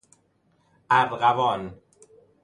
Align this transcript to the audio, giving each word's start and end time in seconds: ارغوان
ارغوان 0.99 1.73